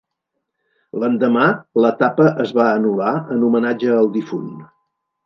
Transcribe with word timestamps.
L'endemà 1.01 1.43
l'etapa 1.83 2.25
es 2.45 2.53
va 2.61 2.65
anul·lar 2.79 3.11
en 3.37 3.45
homenatge 3.49 3.93
al 3.99 4.11
difunt. 4.17 4.49